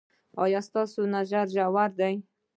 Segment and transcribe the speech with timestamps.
[0.43, 2.15] ایا ستاسو نظر ژور دی؟